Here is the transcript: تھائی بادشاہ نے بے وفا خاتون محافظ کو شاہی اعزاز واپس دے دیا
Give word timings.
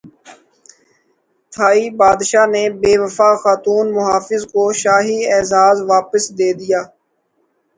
تھائی 1.53 1.85
بادشاہ 1.99 2.47
نے 2.53 2.63
بے 2.81 2.93
وفا 3.01 3.29
خاتون 3.41 3.85
محافظ 3.97 4.41
کو 4.53 4.63
شاہی 4.81 5.19
اعزاز 5.33 5.77
واپس 5.91 6.23
دے 6.37 6.49
دیا 6.59 6.81